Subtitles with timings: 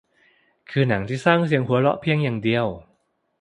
[0.69, 2.65] คือหนังที่สร้างเสียงหัวเราะเพียงอย่างเดียว